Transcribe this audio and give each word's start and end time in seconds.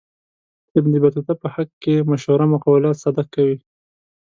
ابن 0.77 0.91
بطوطه 1.03 1.33
په 1.41 1.47
حق 1.53 1.69
کې 1.83 2.07
مشهوره 2.09 2.45
مقوله 2.53 2.89
صدق 3.03 3.27
کوي. 3.35 3.57